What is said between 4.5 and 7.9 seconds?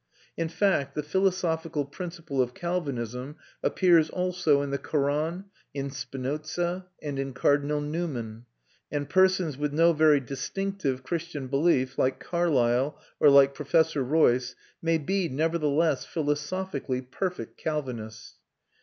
in the Koran, in Spinoza, and in Cardinal